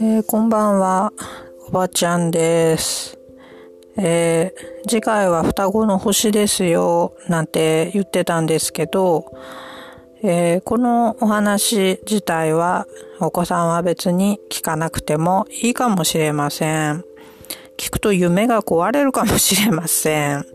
[0.00, 1.12] えー、こんばんは、
[1.66, 3.18] おばちゃんです。
[3.96, 9.32] えー、次回は双子の星ですよ、なんて言ってたんですけど、
[10.22, 12.86] えー、このお話自体は
[13.18, 17.04] お子さんは別に聞かなくてもいいかもしれません。
[17.76, 20.46] 聞くと夢が壊れるかもしれません。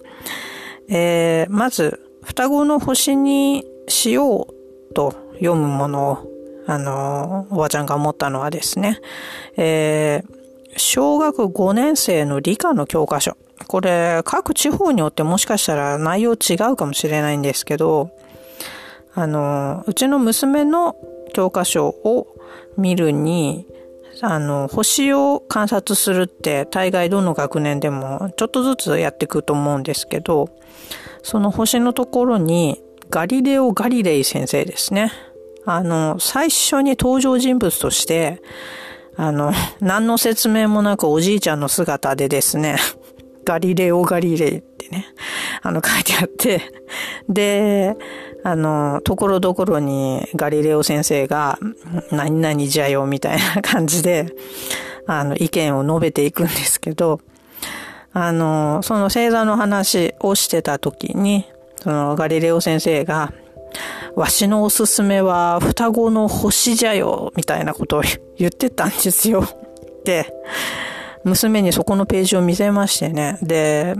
[0.90, 4.48] え、まず、双子の星にしよ
[4.90, 6.38] うと読むものを
[6.70, 9.00] あの、おばちゃんが思ったのはですね、
[9.56, 13.38] えー、小学5年生の理科の教科書。
[13.68, 18.12] これ、各地方によってもしかしたら内容違うかもしれないんですけど、
[19.14, 20.98] あの、うちの娘の
[21.34, 22.28] 教科書を
[22.76, 23.66] 見るに、
[24.20, 30.50] あの、星を観察するって大概どの学年でもちょっとずつやっていくと思うんですけど、
[31.28, 35.12] その星のところにガリレオ・ガリレイ先生ですね。
[35.66, 38.42] あの、最初に登場人物として、
[39.18, 39.52] あの、
[39.82, 42.78] 何の説明もなくおじいちゃんの姿でですね、
[43.44, 45.06] ガリレオ・ガリレイってね、
[45.64, 46.62] あの書いてあって、
[47.28, 47.98] で、
[48.46, 51.60] あの、ところどころにガリレオ先生が、
[52.10, 54.34] 何々じゃよ、みたいな感じで、
[55.08, 57.20] あの、意見を述べていくんですけど、
[58.20, 61.46] あの、その星座の話をしてた時に、
[61.84, 63.32] そのガリレオ先生が、
[64.16, 68.02] わしのおすすめは双子の星じゃよ、みたいなことを
[68.36, 69.48] 言ってたんですよ。
[70.04, 70.34] で、
[71.26, 73.38] 娘にそこのページを見せましてね。
[73.44, 73.94] で、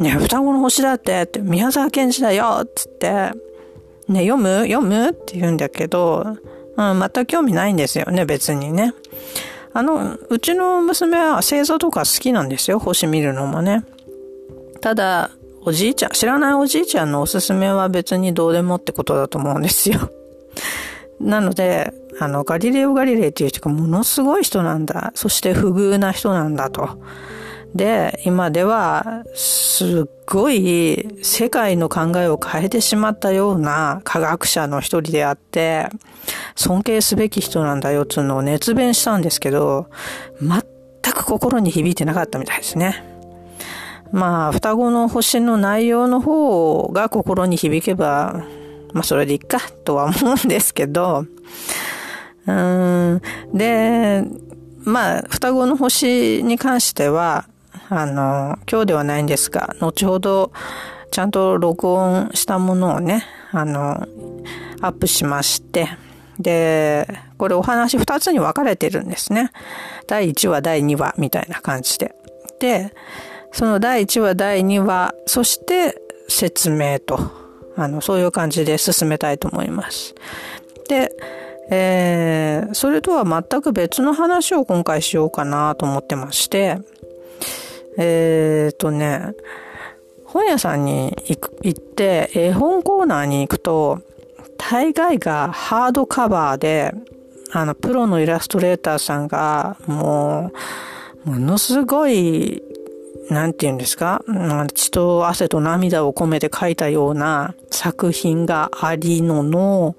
[0.00, 3.30] ね、双子の星だって、って宮沢賢治だよ、つって、
[4.08, 4.66] ね、読む？
[4.66, 5.10] 読む？
[5.10, 6.36] って言うんだけど、
[6.76, 8.92] うん、全く興味ないんですよね、別にね。
[9.74, 13.84] あの、うちの娘は星座とか好きなんですよ、星見るのもね。
[14.80, 15.30] ただ、
[15.62, 20.10] おじいちゃん、知らないおじいちゃんのおすすめは別にどうでもってことだと思うんですよ。
[21.20, 25.10] なので、あの、ガリレオ・ガリレイっていう人がものすごい人なんだ。
[25.16, 26.90] そして不遇な人なんだと。
[27.74, 35.88] で、今では、すっごい世界の考えを変えてしまったような科学者の一人であって、
[36.54, 39.88] 尊敬すべき人なんだよっていうのを熱弁したんですけど、
[40.40, 40.62] 全
[41.12, 43.04] く心に響いてなかったみたいですね。
[44.12, 48.44] まあ、双子の星の内容の方が心に響けば、
[48.92, 51.26] まあ、それでいいか、とは思うんですけど、
[52.46, 53.20] うん、
[53.52, 54.22] で、
[54.84, 57.46] まあ、双子の星に関しては、
[57.96, 60.50] あの、今日ではないんですが、後ほど、
[61.12, 64.08] ちゃんと録音したものをね、あの、
[64.80, 65.88] アップしまして、
[66.40, 67.06] で、
[67.38, 69.52] これお話二つに分かれてるんですね。
[70.08, 72.16] 第1話、第2話、みたいな感じで。
[72.58, 72.92] で、
[73.52, 75.96] その第1話、第2話、そして
[76.28, 77.18] 説明と、
[77.76, 80.16] あの、そういう感じで進めたいと思います。
[80.88, 81.12] で、
[81.70, 86.78] えー、それとは全く別の話を今回しようかなと思ってまして、
[87.96, 89.34] えーとね、
[90.24, 91.16] 本屋さんに
[91.62, 94.00] 行って絵本コーナーに行くと、
[94.56, 96.92] 大概がハードカバーで、
[97.52, 100.50] あの、プロのイラストレーターさんが、も
[101.26, 102.62] う、ものすごい
[103.30, 104.22] なんて言うんですか
[104.74, 109.96] 血と汗と涙を込めて書いたような作品がありのの、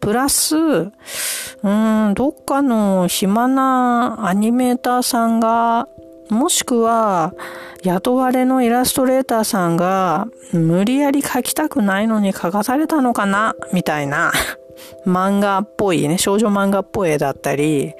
[0.00, 5.88] プラス、うん、どっかの暇なアニメーターさんが、
[6.32, 7.34] もしくは、
[7.82, 13.54] 雇われのイラストレーターさんが、無理やり書きたくないのに書かされたのかな？
[13.72, 14.32] みたいな、
[15.06, 17.92] 漫画っぽいね、少女漫画っぽい絵だったり、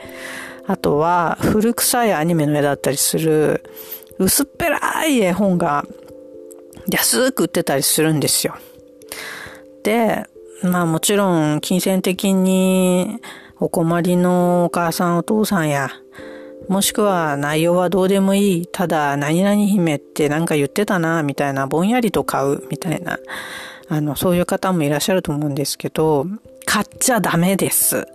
[0.67, 3.63] あとは古臭いアニメの絵だったりする、
[4.19, 5.85] 薄っぺらい絵本が
[6.89, 8.55] 安く売ってたりするんですよ。
[9.83, 10.25] で、
[10.63, 13.19] まあもちろん金銭的に
[13.59, 15.91] お困りのお母さんお父さんや、
[16.73, 23.19] もしくは内容はどうでもいい、ただ何々姫ってなんか言ってたな、みたいな、ぼんやりと買う、みたいな、
[23.89, 26.27] あの、そういう方もいらっしゃると思うんですけど、
[26.65, 28.07] 買っちゃダメです。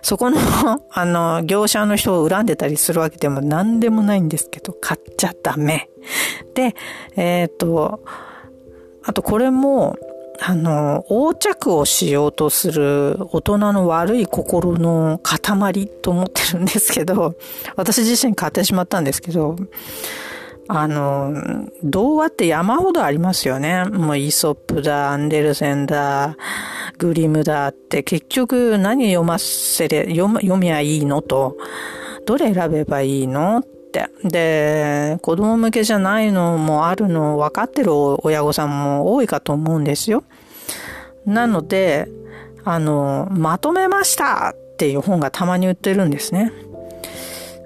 [0.00, 0.38] そこの、
[0.90, 5.90] あの、業者の人を恨んでたりするわけでも何でもないんですけど、買っちゃダメ。
[6.54, 6.74] で、
[7.16, 8.00] えっ、と、
[9.04, 9.98] あとこれも、
[10.40, 17.34] あの、横着をしようとする大人の悪い心の塊と思ってるんですけど、
[17.76, 19.56] 私自身買ってしまったんですけど、
[20.68, 21.32] あの、
[21.84, 23.84] 童話って山ほどありますよね。
[23.84, 26.36] もうイソップだ、アンデルセンだ、
[26.98, 31.56] グリムだって結局何読ませれ、読みゃいいのと、
[32.26, 33.75] どれ選べばいいのっ。
[34.24, 37.92] で、子供向けじゃないのもあるの分かってる
[38.24, 40.24] 親御さんも多いかと思うんですよ。
[41.24, 42.08] なので、
[42.64, 46.52] あの、まとめましたっていう本がたまに売ってるんですね。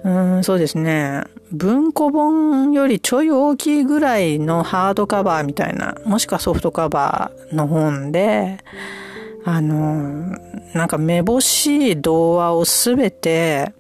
[0.05, 1.25] うん、そうですね。
[1.53, 8.59] 文庫本よりちょい大きいぐらいのハードカバーみたいな、もしくはソフトカバーの本で、
[9.44, 10.37] あの、
[10.75, 13.73] なんかめぼしい童話をすべて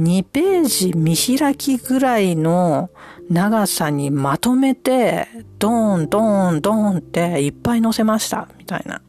[0.00, 2.88] 2ページ見開きぐらいの
[3.28, 9.02] 長さにまとめて、ドーン、ドーン、ドーンっていっぱい載せました、みたいな。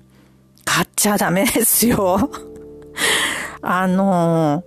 [0.65, 2.29] 買っちゃダメですよ。
[3.61, 4.63] あの、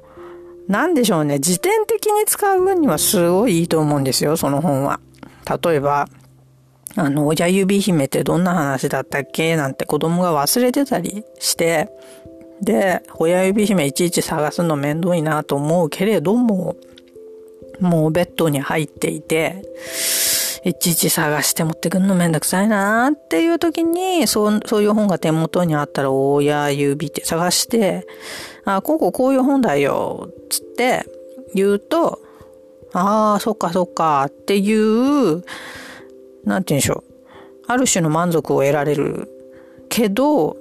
[0.66, 1.38] なんでしょうね。
[1.40, 5.00] 辞典的に使う分にはすごいいいと思うんですよ、その本は。
[5.62, 6.08] 例えば、
[6.96, 9.56] あの、親指姫ってどんな話だったっけ？
[9.56, 11.90] なんて子供が忘れてたりして、
[12.64, 16.76] で、親指姫いちいち探すの面倒いなと思うけれども、
[17.80, 19.62] もうベッドに入っていて、
[20.64, 28.06] いちいち探して持ってくんのめんどくさいなっていう時に、そう、そういう本が手元にあったら、親指って探して、
[28.64, 31.04] あ、こここういう本だよ、つって
[31.54, 32.20] 言うと、
[32.94, 35.44] ああ、そっかそっかっていう、
[36.44, 37.14] なんて言うんでしょう。
[37.66, 39.28] ある種の満足を得られる
[39.88, 40.56] けど、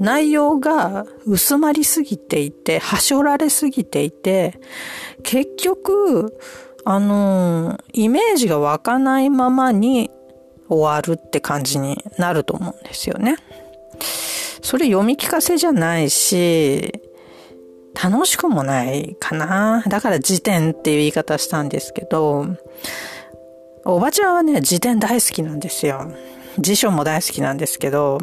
[0.00, 4.58] 内容が薄まりすぎていて、はしょられすぎていて、
[5.22, 6.38] 結局、
[6.86, 10.10] あのイメージが湧かないままに
[10.68, 13.36] 終わるって感じになると思うんですよね。
[14.62, 17.00] それ読み聞かせじゃないし、
[18.02, 19.82] 楽しくもないかな。
[19.86, 22.46] だから辞典っていう言い方したんですけど、
[23.84, 26.10] おばちゃんはね、辞典大好きなんですよ。
[26.58, 28.18] 辞書も大好きなんですけど、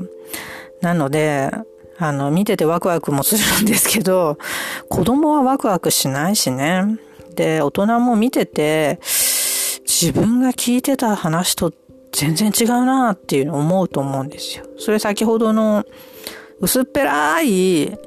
[0.81, 1.51] なので、
[1.97, 4.37] あの、見ててワクワクもするんですけど、
[4.89, 6.97] 子供はワクワクしないしね。
[7.35, 8.99] で、大人も見てて、
[9.85, 11.71] 自分が聞いてた話と
[12.11, 14.65] 全然違うなっていうのを思うと思うんですよ。
[14.77, 15.85] それ先ほどの
[16.59, 17.97] 薄っぺらい、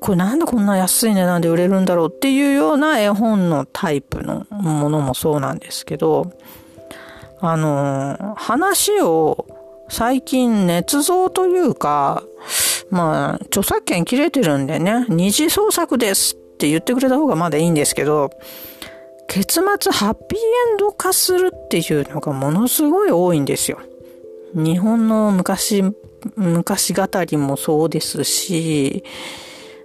[0.00, 6.32] これなんでこんな安い値段で売れるんだろうっていうような絵本のタイプのものもそうなんですけど、
[7.40, 9.46] あの、話を
[9.94, 12.24] 最近捏造というか、
[12.90, 18.30] まあ、著作権切れてるんでね、二次創作ですって言ってくれた方がまだいいんですけど、
[19.28, 20.38] 結末ハッピー
[20.72, 23.78] エンド化するっていうのがものすごい多いんですよ。
[24.52, 25.84] 日本の昔、
[26.34, 29.04] 昔語りもそうですし、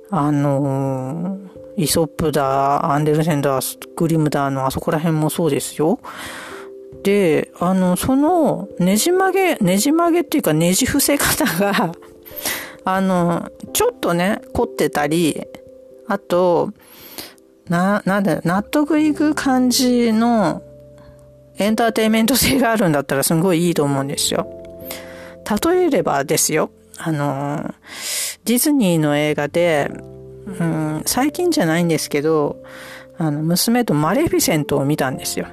[0.09, 1.37] あの、
[1.77, 3.59] イソップだ、アンデルセンだ、
[3.95, 5.99] グリムだのあそこら辺もそうですよ。
[7.03, 11.93] で、あの、そのねじ曲げ、ねじ曲げっていうかねじ伏せ方が
[12.85, 15.41] あの、ちょっとね、凝ってたり、
[16.07, 16.71] あと、
[17.67, 20.63] な、なんだ、納得いく感じの
[21.57, 24.47] エンターテイメント性があるんだったらすごいいいと思うんですよ。
[25.63, 27.73] 例えればですよ、あの、
[28.45, 29.91] ディズニーの映画で、
[30.45, 32.63] うん、最近じゃないんですけど、
[33.17, 35.47] あの、娘とマレフィセントを見たんですよ。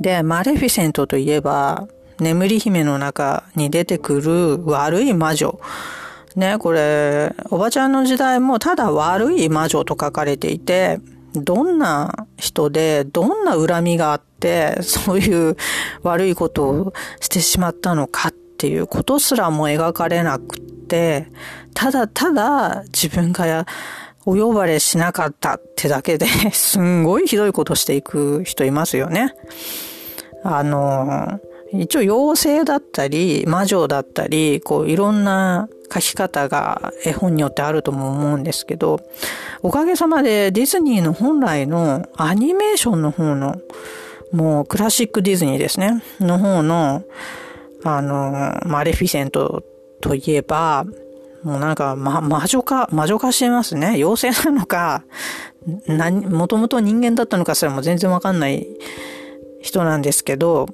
[0.00, 1.88] で、マレフィセントといえば、
[2.20, 5.60] 眠り姫の中に出てくる悪い魔女。
[6.36, 11.00] ね、これ、おばちゃんの時代もただ悪い魔女と書かれていて、
[11.34, 15.56] どんな人で、どんな恨みがあって、そういう
[16.02, 21.26] 悪いことをしてしまったのかっていうことすらも描かれなくって、
[21.74, 23.66] ただただ自分が
[24.24, 29.34] お呼ばれしなかったってだけで、すんごいひどいことしていく人いますよね。
[30.44, 31.40] あの、
[31.72, 39.00] 一応妖精だったり、魔女だったり、こういろんな書き方が絵本によってあるとも思うんですけど、
[39.62, 43.60] おかげさまでディズニーの本来のアニメーションの方の、
[44.32, 47.02] もうクラシックディズニーですね、の方の、
[47.84, 49.62] あの、マレフィセント
[50.00, 50.84] といえば、
[51.42, 53.92] もうなんか、ま、魔女化、魔女化してますね。
[53.94, 55.04] 妖精なのか、
[55.86, 58.66] 何、もともと人間だったのかすらも全然わかんない
[59.60, 60.66] 人なんですけど、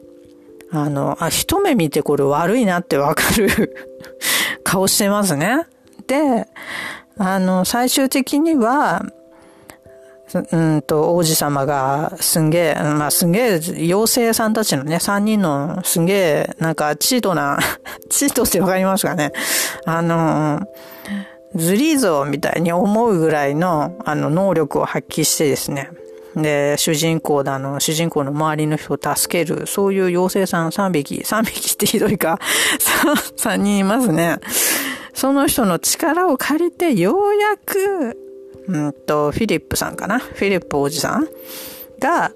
[0.70, 3.76] あの、あ、一目見てこれ悪いなってわかる
[4.64, 5.66] 顔してますね。
[6.06, 6.46] で、
[7.18, 9.02] あの、最終的には、
[10.50, 17.58] うんと、王子様がすんげえ、まあすんげえ、妖精さんたちのね、三人のすんげえ、なんかチートな、
[18.10, 19.30] チートってわかりますかね
[19.84, 20.60] あの、
[21.54, 25.90] ズリーゾみたいに思うぐらいの、あの、能力を発揮してですね、
[26.36, 32.38] で、主人公だの、主人公の周りの人を助ける、そういう妖精さん3匹、3匹ってひどいか、
[33.36, 34.38] 3人いますね。
[35.12, 38.18] その人の力を借りて、ようやく、
[38.66, 40.18] うんと、フィリップさんかな？
[40.18, 41.28] フィリップ王子さん
[42.00, 42.32] が、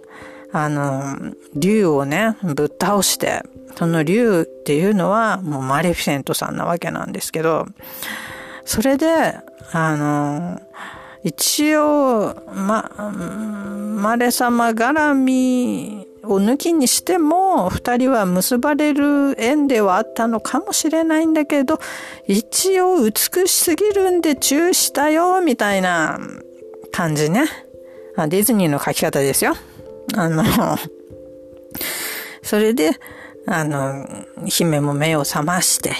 [0.52, 3.42] あの、竜をね、ぶっ倒して、
[3.76, 7.66] その竜っていうのはもうマレフィセントさんなわけなんですけど、
[8.64, 9.38] それで、
[9.72, 10.60] あの、
[11.24, 12.90] 一応、ま、
[13.96, 21.80] マレ様絡みを抜きにしても、二人は結ばれる縁ではあったのかもしれないんだけど、
[22.26, 26.18] 一応美しすぎるんでチューしたよ、みたいな
[26.92, 27.46] 感じね。
[28.16, 29.54] ディズニーの書き方ですよ。
[30.14, 30.44] あの、
[32.42, 32.92] それで、
[33.46, 34.06] あの、
[34.46, 35.92] 姫も目を覚まして、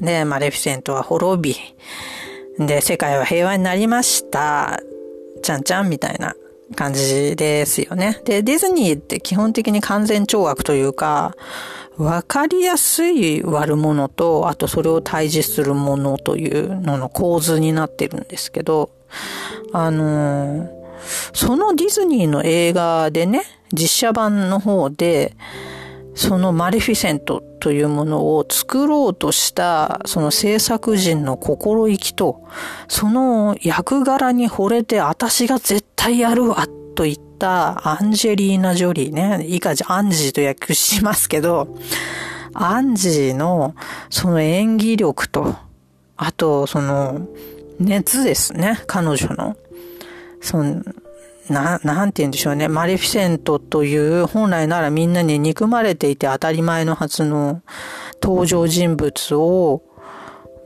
[0.00, 1.56] で、マレフィセントは滅び、
[2.58, 4.80] で、世界は平和になりました。
[5.42, 6.34] ちゃんちゃんみたいな
[6.74, 8.20] 感じですよね。
[8.24, 11.36] で、ディズニーって基本的に完全懲悪というか、
[11.96, 18.90] わかりやすい悪者と、あとそれを対峙するものというのの構図になってるんですけど、
[19.72, 20.68] あのー、
[21.32, 23.42] そのディズニーの映画でね、
[23.72, 25.34] 実写版の方で、
[26.20, 32.42] そのマレフィセントというものを作ろうとしたその制作人の心意気と、
[32.88, 41.74] その役柄に惚れて私が絶対やるわと言ったアンジェリーナ・ジョリーね、以下じアンジーと訳しますけど、
[42.52, 43.74] アンジーの
[44.10, 45.56] その演技力と、
[46.18, 47.26] あとその
[47.78, 49.56] 熱ですね、彼女の。
[50.42, 50.82] その
[51.50, 52.68] な、なんて言うんでしょうね。
[52.68, 57.62] マレフィセントという本来ならみんなに憎まれていて当たり前のはずの
[58.22, 59.82] 登場人物を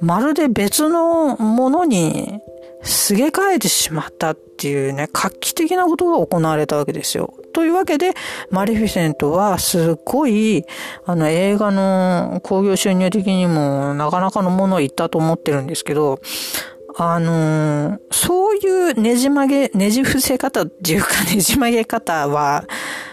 [0.00, 2.40] まるで別のものに
[2.82, 7.32] すげ替えてしまったっていうね、画期的なことが行われたわけですよ。
[7.54, 8.12] というわけで、
[8.50, 10.64] マレフィセントはすっごい、
[11.06, 16.20] あの映画の興行収入的にもなかなかのものを言ったと思ってるんですけど、
[16.96, 22.64] あのー、そういうねじ曲げ、ねじ伏せ方っていうか ねじ曲げ方は、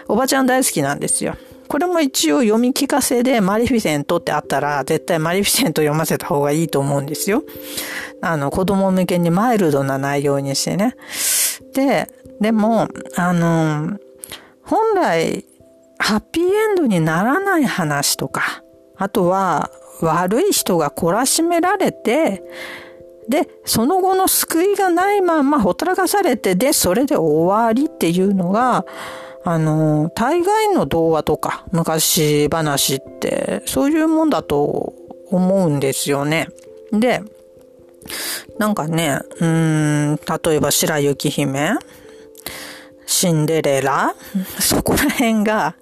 [0.08, 1.34] おばちゃん大好きなんですよ。
[1.68, 7.42] これも一応読み聞かせでマリフィセントってあったら、絶対マリフィセント読ませた方がいいと思うんですよ。
[8.20, 10.94] あの、子供向けにマイルドな内容にしてね。
[11.72, 12.08] で、
[12.40, 13.96] でも、あのー、
[14.64, 15.44] 本来、
[15.98, 18.62] ハッピーエンドにならない話とか、
[18.96, 19.70] あとは、
[20.02, 22.42] 悪い人が懲らしめられて、
[23.32, 28.84] で、その後の救いがないまんまほったらかされて、で、それで終わりっていうのが、
[29.42, 34.92] あの、大概の童話とか昔話って、そういうもんだと
[35.30, 36.48] 思うんですよね。
[36.92, 37.22] で、
[38.58, 41.70] なんかね、うん、例えば白雪姫、
[43.06, 44.14] シンデレラ、
[44.60, 45.74] そこら辺が、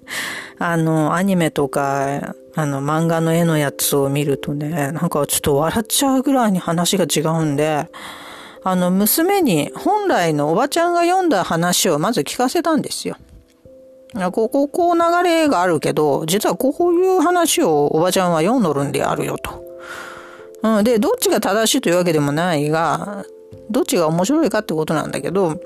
[0.60, 7.86] あの、アニメとか、あの、漫画の絵のやつを見るとね、なんかちょっと笑っちゃうぐらいに話が違うんで、
[8.62, 13.16] あの、娘に本来のおばちゃんが読んだ話をまず聞かせたんですよ。
[14.32, 19.64] ここ、こう流れがあるけど、実はこういう話をおばちゃんは読んどるんであるよと。
[20.62, 23.24] うん、で、どっちが正しいというわけでもないが、
[23.70, 25.60] どっちが面白いかってことなんだけど、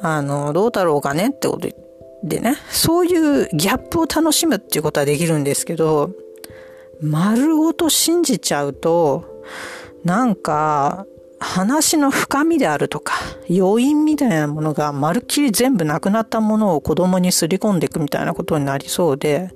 [0.00, 1.85] あの、どうだろうかねってこと言って、
[2.26, 6.10] でね、そういうギャップを楽しむっていうことはできるんですけど、
[7.00, 9.44] 丸ごと信じちゃうと、
[10.04, 11.06] なんか、
[11.38, 13.14] 話の深みであるとか、
[13.50, 19.50] 余韻みたいなものがまるっきり全部なくなったものを子供にすり込んでいくみたいなことになりそうで、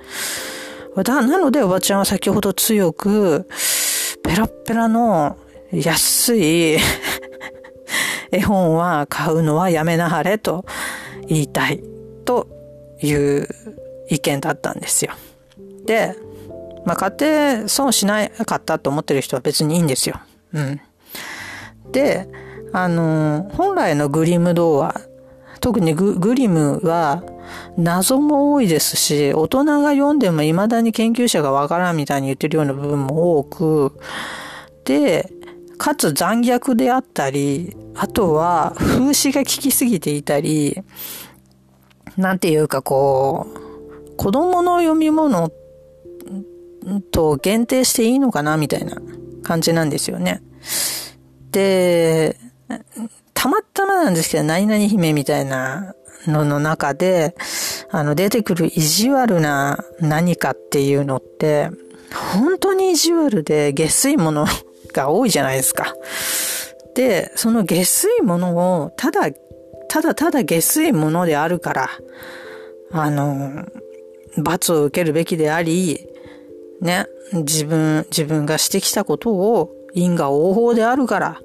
[0.94, 3.46] なのでおばちゃんは先ほど強く、
[4.22, 5.38] ペラペラの
[5.72, 6.76] 安い
[8.30, 10.64] 絵本は買うのはやめなはれと
[11.26, 11.82] 言いたい
[12.24, 12.59] と
[13.02, 13.48] いう
[14.08, 15.12] 意見だったんですよ。
[15.86, 16.14] で、
[16.84, 20.20] まあ、買って損しなかったと思ってる人は別にいいんですよ。
[20.52, 20.80] うん。
[21.92, 22.28] で、
[22.72, 25.00] あの、本来のグリム童話、
[25.60, 27.22] 特にググリムは
[27.76, 33.92] 謎も多いですし、大人が読んでも未だに研究者がわからんみたいに言ってるような部分も多く、
[34.84, 35.30] で、
[35.76, 40.82] かつ残虐であったり、あとは風刺が効きすぎていたり、
[42.16, 45.50] なんていうかこう、子供の読み物
[47.10, 49.00] と限定していいのかなみたいな
[49.42, 50.42] 感じなんですよね。
[51.52, 52.36] で、
[53.34, 55.94] たまたまなんですけど、何々姫みたいな
[56.26, 57.34] のの中で、
[57.90, 61.70] あの、出てくる意地悪な何かっていうのって、
[62.34, 64.46] 本当に意地悪で下水もの
[64.92, 65.94] が多いじゃないですか。
[66.94, 69.30] で、その下水ものをただ
[69.90, 71.90] ただただ下水ものであるから、
[72.92, 73.66] あの、
[74.38, 76.06] 罰を受けるべきであり、
[76.80, 81.40] ね、自分、自分がしてきたことを因果応報であるから、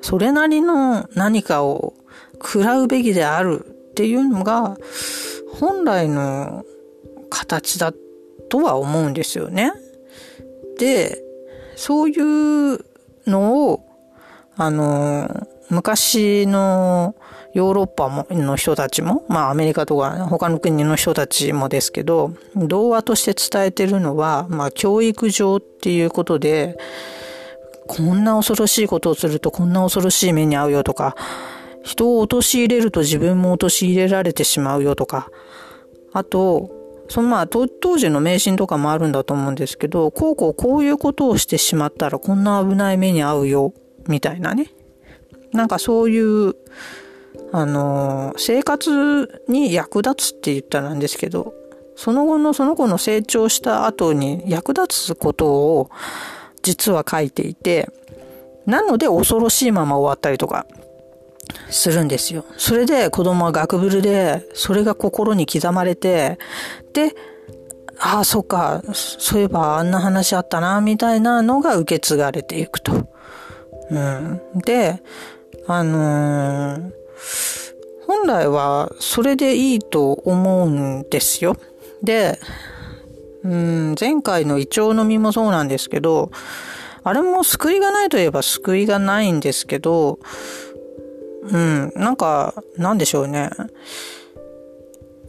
[0.00, 1.92] それなりの何かを
[2.42, 4.78] 食らうべきであるっていうのが、
[5.60, 6.64] 本来の
[7.28, 7.92] 形だ
[8.48, 9.70] とは思うんですよね。
[10.78, 11.22] で、
[11.76, 12.78] そういう
[13.26, 13.84] のを、
[14.56, 17.14] あの、昔の
[17.54, 26.78] ヨーロッパもの人たちも、まあアメリカとか他の国の人たちもですけど、童話として伝えてるのは、まあ教育上っていうことで、
[27.86, 31.14] こんな恐ろしいことをするとこんな恐ろしい目に遭うよとか、
[31.82, 35.28] 人を陥れると自分も陥れられてしまうよとか、
[36.12, 36.70] あと、
[37.08, 43.74] そのまあ当時の迷信とかもあるんだと思うんですけど、こうこうこういうことをしてしまったらこんな危ない目に遭うよ、
[44.06, 44.70] みたいなね。
[45.52, 46.54] なんかそういう、
[47.52, 51.54] あの、生活に役立つって言ったらなんですけど、
[51.96, 55.90] その後のその子の成長した後に役立つことを
[56.62, 57.90] 実は書いていて、
[58.64, 60.66] なので恐ろしいまま終わったりとか
[61.70, 62.44] するんですよ。
[62.56, 66.38] それで子供は学ぶるで、それが心に刻まれて、
[66.94, 67.14] で、
[67.98, 73.06] ああ、そっか、そういえばあんな話あったな、みたいなのが受け継がれていくと。
[73.90, 74.40] うん。
[74.64, 75.02] で、
[75.66, 77.01] あのー、
[78.22, 81.56] 本来はそれでいいと思うんですよ。
[82.04, 82.38] で、
[83.42, 86.30] うん、前回のイチョウの実もそうなんですけど、
[87.02, 90.20] あれも救いがないといえば救いがないんですけど、
[91.50, 93.50] うん、なんか、なんでしょうね。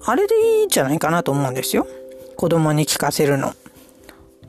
[0.05, 1.87] あれでいいんじゃないかなと思うんですよ。
[2.35, 3.53] 子供に聞かせるの。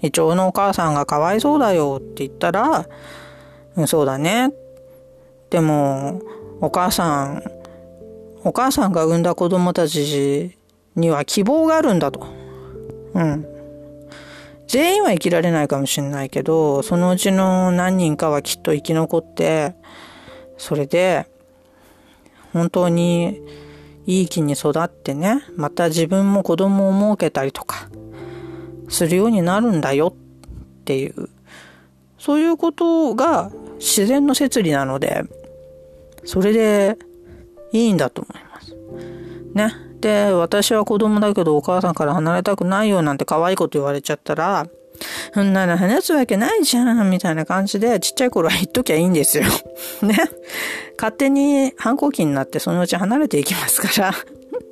[0.02, 2.86] イチョウのお母さんがかわいそうだよって言ったら、
[3.76, 4.52] うん、そうだね。
[5.48, 6.20] でも、
[6.60, 7.42] お母さん、
[8.44, 10.54] お母さんが産んだ子供たち
[10.96, 12.26] には希望があるんだと。
[13.14, 13.46] うん。
[14.68, 19.74] 全員は生きられないかもしれないけど、そのうちの何人かはきっと生き残って、
[20.58, 21.26] それで、
[22.52, 23.40] 本当に
[24.06, 27.88] いい木に育ってね、また自分も子供を設けたりとか、
[28.88, 31.28] するようになるんだよっていう、
[32.18, 35.22] そういうことが自然の摂理なので、
[36.24, 36.98] それで
[37.74, 38.76] いいんだと思います。
[39.54, 39.74] ね。
[40.00, 44.66] で、私は子供だけどお母さんから離れたくないよなんて可愛いこと言われちゃったら、
[45.34, 49.44] そんなの話すわけないじゃん、みたいな感じで、ちっちゃい頃は言っときゃいいんですよ。
[50.02, 50.16] ね。
[50.96, 54.14] 勝手に反抗期になってそのうち離れていきますから。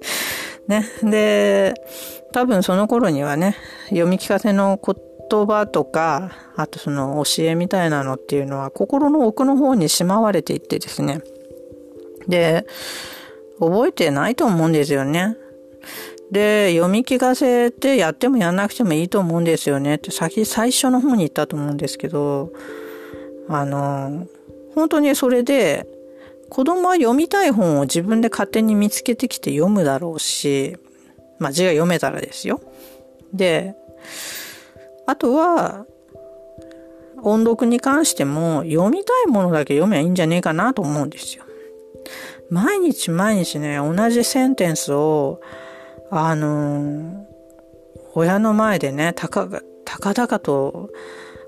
[0.69, 0.87] ね。
[1.03, 1.75] で、
[2.33, 3.57] 多分その頃にはね、
[3.89, 11.21] 読み聞かせの言葉とか、あとその教えみたいなのっていうのは心の奥の方にしまわれていってですね。
[12.29, 12.67] で、
[13.59, 15.37] 覚えてないと思うんですよね。
[16.31, 22.53] で、読み聞かせてやってもやんなくてもいいと思うんですよねって先、最初の方に言ったと思うんですけど、
[23.49, 24.27] あの、
[24.75, 25.87] 本当にそれで、
[26.49, 30.77] 子供は読みたい本を自分で勝手に見つけてきて読むだろうし、
[31.39, 32.61] まあ字が読めたらですよ。
[33.33, 33.75] で、
[35.07, 35.87] あとは、
[37.23, 41.42] 音読に関しても読みたいものだけ読めばいいんじゃねえかなと思うんですよ。
[42.51, 45.41] 毎日毎日ね、同じセンテンスを、
[46.11, 47.25] あのー、
[48.15, 49.49] 親の前でね、たか、
[49.85, 50.91] たかだかと、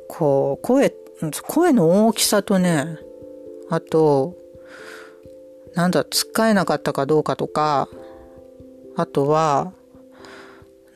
[0.09, 0.95] こう、声、
[1.47, 2.99] 声の大きさとね、
[3.71, 4.35] あと、
[5.75, 7.89] なんだ、つっかえなかったかどうかとか、
[8.97, 9.73] あとは、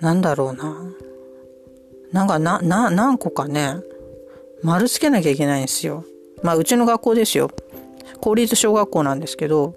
[0.00, 0.92] なんだろうな。
[2.12, 3.74] なんかな、な、何個かね、
[4.62, 6.04] 丸つけなきゃいけないんですよ。
[6.42, 7.50] まあ、うちの学校ですよ。
[8.20, 9.74] 公立小学校なんですけど、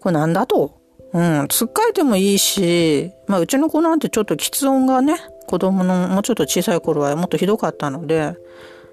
[0.00, 0.80] これなんだと？
[1.12, 8.34] うん、つっかえてもいいし、まあうちの子なんてちょっと喫音がね、子供のもうちょっと小さい頃はもっとひどかったので、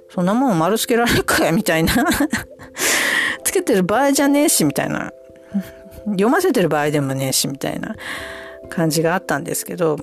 [0.09, 1.93] そんなもん丸つけられるかよ、みたいな
[3.43, 5.11] つけてる場合じゃねえし、みたいな。
[6.05, 7.95] 読ませてる場合でもねえし、みたいな
[8.69, 9.97] 感じがあったんですけど、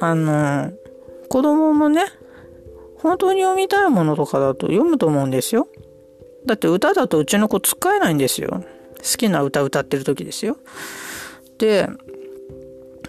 [0.00, 0.70] あの、
[1.28, 2.04] 子供もね、
[2.98, 5.68] 本当に読みたいものとかだと読むと思うんですよ。
[6.46, 8.64] だって歌だとうちの子使えないんですよ。
[8.98, 10.56] 好きな歌歌ってる時ですよ。
[11.58, 11.88] で、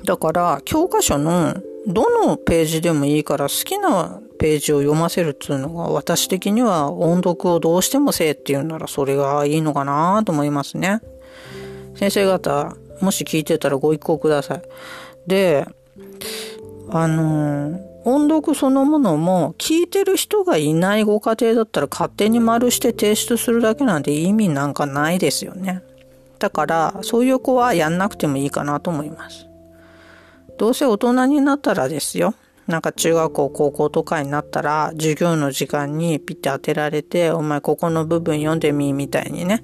[0.04, 1.56] だから教科書の
[1.88, 11.02] どのページでもいいから好きなページを読ませるっていうのが私的には音読をどうしてもせえっていうならそれがいいのかなと思いますね。
[11.96, 14.62] 先生方、もし聞いてたらご一行ください。
[15.28, 15.66] で、
[16.90, 25.84] あのー音読そのものも聞いてる人がいないご家庭だったら勝手に丸して提出するだけなんて意味なんかないですよね。
[26.40, 29.48] だからそういう子はやんなくてもいいかなと思います。
[30.58, 32.34] どうせ大人になったらですよ。
[32.68, 39.62] なんか中学校、高校とかになったら授業の時間にピッて当てられてお前ここの部分読んでみみたいにね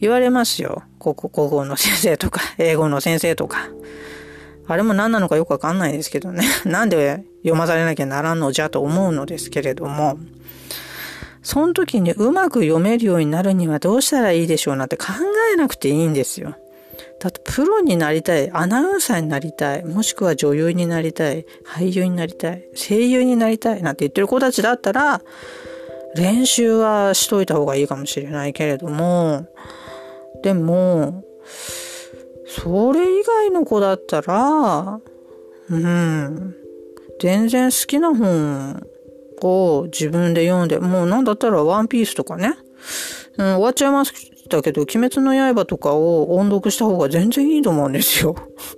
[0.00, 0.82] 言われますよ。
[0.98, 3.68] 高校、の先生とか英語の先生とか。
[4.68, 6.44] あれも何なのかよくわかんないですけどね。
[6.64, 10.18] なんで読まされなきゃならんのじゃと思うのですけれども、
[11.42, 15.06] その時にうまく読めるようになるにはどうしたらいいでしょうなって考
[15.52, 16.56] えなくていいんですよ。
[17.20, 25.22] だってプロになりたい、アナウンサーになりたい、もしくは女優になりたい、俳優になりたい、声優になりたいなんて言ってる子たちだったら、
[26.14, 29.46] 練習はしといた方がいいかもしれないけれども、
[30.42, 31.24] でも、
[32.46, 35.00] それ以外の子だったら、
[35.68, 36.54] うん、
[37.20, 38.86] 全然好きな本
[39.42, 42.56] を自分で読んで、もうなんだったらワンピースとかね、
[43.36, 48.36] うん、終わっちゃいましたけど、鬼滅の刃とかを音読した方が全然いいと思うんですよ。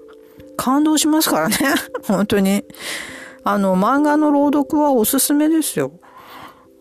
[0.57, 1.57] 感動しますからね。
[2.09, 2.65] 本当に。
[3.45, 5.93] あの、漫画の朗読はおすすめですよ。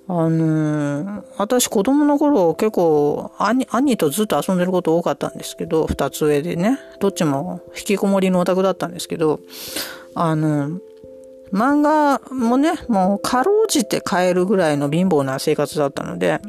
[0.09, 9.41] あのー、私子供の頃結構兄、兄とずっと遊んでること多かったんですけど、二つ上でね、どっちも引きこもりのオタクだったんですけど、
[10.15, 10.79] あのー、
[11.51, 16.39] 漫画もね、もうかろうじて買えるぐらいの貧乏な生活だったので、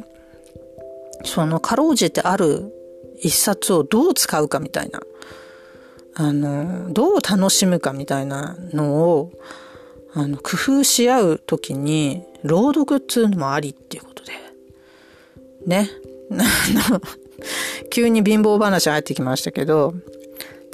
[1.24, 2.72] そのかろうじてある
[3.20, 5.00] 一冊をどう使うかみたいな、
[6.14, 9.32] あのー、どう楽しむかみたいなのを、
[10.18, 14.32] あの、工夫し合うときに、朗読っつうのもありっていうことで。
[15.66, 15.88] ね。
[17.90, 19.94] 急に貧乏話入ってきましたけど、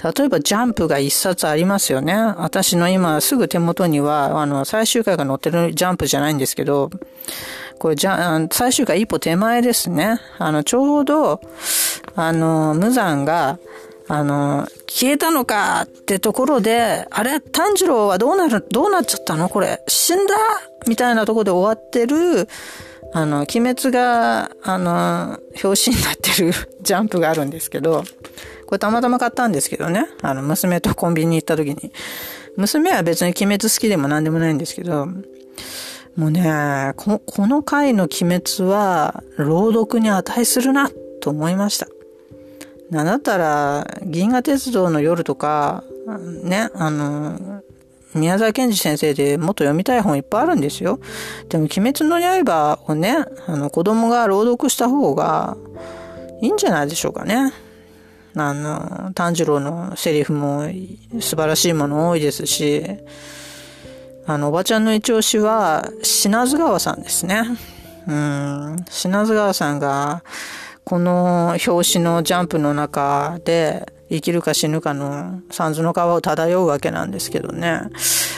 [0.02, 2.14] 例えばジャンプが一冊ありますよね。
[2.14, 6.90] 私の今すぐ手元には、あの、最終回が載ってるジャンプじゃないんですけど、
[7.78, 10.20] これじゃ、最終回一歩手前ですね。
[10.38, 11.40] あの、ちょうど、
[12.14, 13.58] あの、無残が、
[14.08, 19.48] あの、消えたのかってところで、あれ炭治郎はどうなる、どうなっちゃったの？
[19.48, 20.34] これ、死んだ？
[20.86, 22.48] みたいなとこで終わってる、
[23.14, 28.04] あの、鬼滅が、あの、表紙になってる ジャンプがあるんですけど、
[28.66, 31.92] これたまたま買ったんですけどね、あの、娘とコンビニ行った時に。
[32.56, 35.06] 娘は別に鬼滅好きでも何でもないんですけど、
[36.16, 40.90] もうね、この回の鬼滅は、朗読に値するな、
[41.20, 41.88] と思いました。
[42.94, 45.82] なんだったら、銀河鉄道の夜とか、
[46.44, 47.62] ね、あの、
[48.14, 51.00] 宮沢賢治先生でもっと読みたい本いっぱいあるんですよ。
[51.48, 53.16] でも、鬼滅の刃をね、
[53.48, 55.56] あの、子供が朗読した方が
[56.40, 57.52] いいんじゃないでしょうかね。
[58.36, 60.68] あの、炭治郎のセリフも
[61.18, 62.84] 素晴らしいもの多いですし、
[64.24, 67.42] あの、おばちゃんの一押しは、品津川さんですね。
[68.06, 70.22] うん、品津川さんが、
[70.84, 77.80] この表紙のジャンプの中で生きるか死ぬかの三途の川を漂うわけなんですけどね。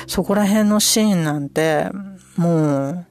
[0.07, 1.89] そこら辺のシーンなんて、
[2.37, 3.07] もう、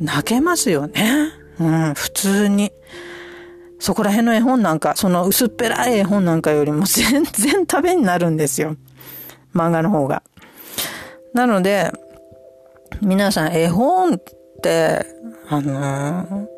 [0.00, 1.32] 泣けますよね。
[1.58, 2.72] うん、普通に。
[3.78, 8.76] そこら辺の絵本なんか、その薄っぺらい絵本なんかよりも全然食べになるんですよ。
[9.54, 10.22] 漫画の方が。
[11.34, 11.92] なので、
[13.02, 14.22] 皆さん絵本っ
[14.62, 15.04] て、
[15.48, 16.48] あの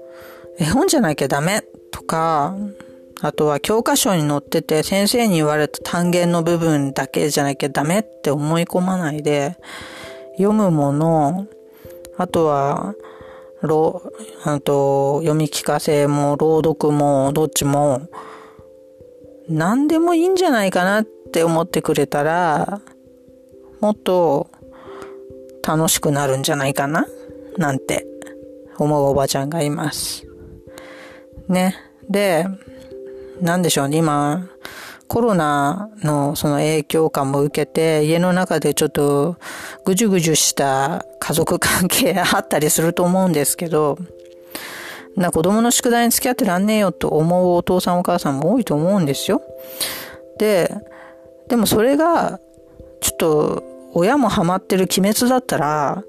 [0.59, 2.57] ー、絵本じゃなきゃダメとか、
[3.21, 9.57] あとは教科書に載ってて先生に言われた単元の部分だけじゃなきゃダメって思い込まないで、
[10.37, 11.47] 読むもの、
[12.17, 12.95] あとは、
[13.63, 14.03] ろ、
[14.45, 18.03] あと、読み聞かせも、朗読も、どっちも、
[19.49, 22.81] 何でもいいんじゃないかなって思ってくれたら、
[23.81, 24.49] もっと
[25.67, 27.07] 楽しくなるんじゃないかな
[27.57, 28.07] なんて
[28.77, 30.28] 思うおばちゃんがいます。
[31.49, 31.77] ね。
[32.09, 32.47] で、
[33.41, 34.49] なんでしょうね、今、
[35.07, 39.37] コロナのその影響感も受けて、家の中でちょっと
[39.85, 43.99] ぐじゅぐじゅした家族関係あったりすると思うんですけど、
[45.17, 49.43] な子供の宿題に付き合ってらんねえよと思うお父さんお母さんも多いと思うんですよ。
[50.39, 50.73] で、
[51.49, 52.39] でもそれが、
[53.01, 53.63] ちょっと
[53.95, 56.05] 親もハマってる鬼滅だったら、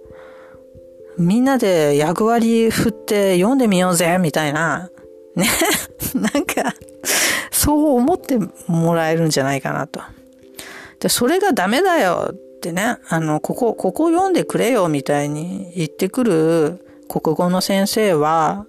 [1.18, 4.90] みんなで役割振って読んでみようぜ、みたいな
[5.40, 5.48] ね。
[6.14, 6.74] なんか、
[7.52, 10.02] そう思ってもらえるんじゃないかなと。
[11.00, 18.66] で、それがダメだよってね、あの、ここ、ここ読んでくれよみたいに言ってくる国語の先生は、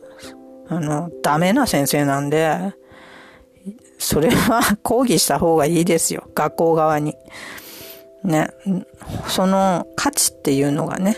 [0.68, 2.74] あの、ダメな先生なんで、
[3.98, 6.24] それは 抗議した方がいいですよ。
[6.35, 7.16] 学校側に。
[8.24, 8.48] ね。
[9.28, 11.16] その価値っていうのがね、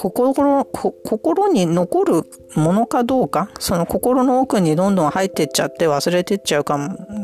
[0.00, 2.22] 心、心に残る
[2.54, 6.78] ものかどうか、その心の奥にどんどん入ってっちゃって忘れてっちゃうか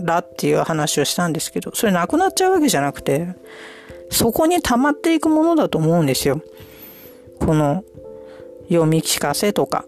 [0.05, 3.29] らっていう話をしたんですけど、それなくなっちゃうわけじゃなくて、
[4.11, 6.43] そこに溜まっていくものだと思うんですよ。
[7.41, 7.83] この
[8.69, 9.87] 読み聞かせとか、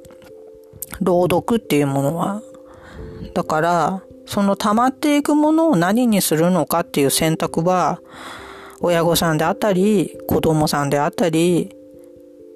[1.03, 2.41] 朗読っていうものは。
[3.35, 8.01] だから、その溜まっていくものを何にするのかっていう選択は、
[8.81, 11.75] 親御さんであったり、子供さんであったり、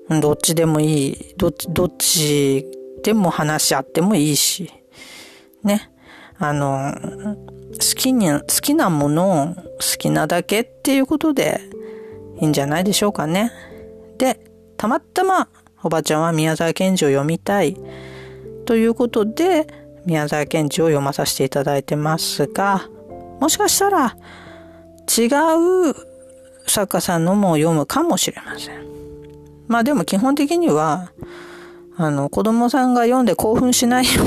[0.09, 1.35] どっちでもいい。
[1.37, 2.67] どっち、どっち
[3.03, 4.71] でも話し合ってもいいし。
[5.63, 5.91] ね。
[6.39, 6.95] あの、
[7.73, 9.63] 好きに、好きなものを好
[9.99, 11.61] きなだけっていうことで
[12.41, 13.53] いいんじゃないでしょうかね。
[14.19, 14.41] で、
[14.77, 15.49] たまたま
[15.83, 17.77] おばちゃんは宮沢賢治を読みたい
[18.67, 19.67] ということで
[20.05, 22.89] 宮沢賢治を読まさせていただいてますが、
[23.41, 24.17] もしかしたら
[25.07, 25.27] 違
[25.91, 25.95] う
[26.67, 28.92] 作家さんのも読むかもしれません。
[29.73, 31.13] まあでも基本的には、
[31.97, 34.27] あの、子供さんが読んで興奮しないよう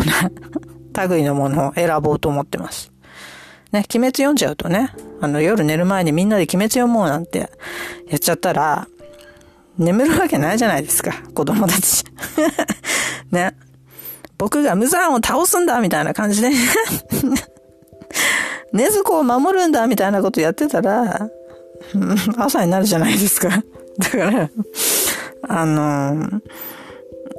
[0.97, 2.91] な 類のものを選ぼうと思ってます。
[3.71, 4.89] ね、鬼滅読んじゃうとね、
[5.21, 7.51] あの、夜寝る前にみんなで鬼滅読もうなんて
[8.09, 8.87] やっちゃったら、
[9.77, 12.03] 眠るわけないじゃないですか、子供たち。
[13.29, 13.55] ね。
[14.39, 16.49] 僕が無残を倒すんだみたいな感じで
[18.73, 21.29] ねずこを守るんだみたいなことやってたら、
[22.35, 23.63] 朝になるじゃないですか。
[23.99, 24.49] だから、
[25.47, 26.41] あの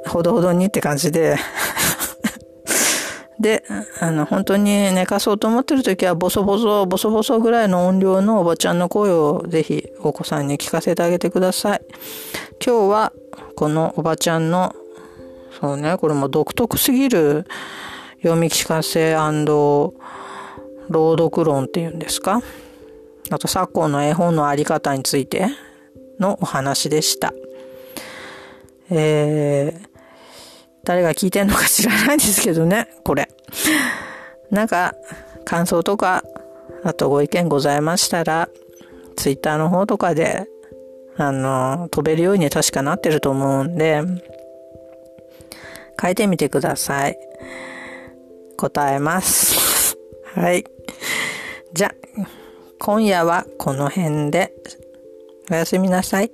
[0.07, 1.37] ほどほどにって感じで
[3.39, 3.63] で、
[3.99, 11.81] あの、本当に寝かそうと思ってる時は、ボソボソ、ボソボソぐらいの音量のおばちゃんの声をぜひお子さんに聞かせてあげてください。
[12.65, 13.13] 今日は、
[13.55, 14.75] このおばちゃんの、
[15.59, 17.45] そうね、これも独特すぎる
[18.23, 19.93] 読み聞かせ朗
[20.89, 22.41] 読論っていうんですか？
[23.29, 25.47] あと昨今の絵本のあり方について
[26.19, 27.33] のお話でした。
[28.89, 29.87] えー、
[30.83, 33.27] 誰が聞いてんのか知らないんですけどね、これ。
[34.49, 34.93] なんか、
[35.45, 36.23] 感想とか、
[36.83, 38.49] あとご意見ございましたら、
[39.15, 40.47] ツイッターの方とかで、
[41.17, 44.01] あの、飛べるように確かなってると思うんで、
[46.01, 47.17] 書いてみてください。
[48.55, 49.97] 答えます。
[50.35, 50.63] はい。
[51.73, 51.93] じゃ、
[52.79, 54.53] 今夜はこの辺で、
[55.51, 56.31] おやすみなさい。